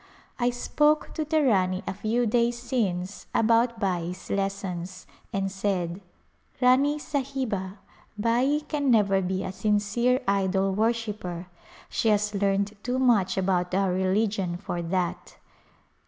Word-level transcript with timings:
I 0.39 0.49
spoke 0.49 1.13
to 1.13 1.23
the 1.23 1.43
Rani 1.43 1.83
a 1.85 1.93
few 1.93 2.25
days 2.25 2.57
since 2.57 3.27
about 3.35 3.79
Bai's 3.79 4.31
lessons, 4.31 5.05
and 5.31 5.51
said," 5.51 6.01
Rani 6.59 6.97
Sahiba, 6.97 7.77
Bai 8.17 8.61
can 8.67 8.89
never 8.89 9.21
be 9.21 9.43
a 9.43 9.51
sincere 9.51 10.19
idol 10.27 10.73
worshipper. 10.73 11.45
She 11.87 12.09
has 12.09 12.33
learned 12.33 12.75
too 12.81 12.97
much 12.97 13.37
about 13.37 13.75
our 13.75 13.91
religion 13.93 14.57
for 14.57 14.81
that." 14.81 15.37